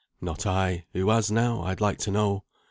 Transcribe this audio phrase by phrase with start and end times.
[0.19, 2.43] "Not I; who has now, I'd like to know.